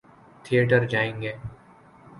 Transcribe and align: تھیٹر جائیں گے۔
تھیٹر 0.45 0.85
جائیں 0.85 1.21
گے۔ 1.21 1.33